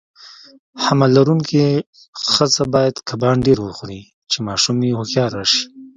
[0.83, 1.65] حمل لرونکي
[2.31, 5.61] خزه باید کبان ډیر وخوري، چی ماشوم یی هوښیار راشي.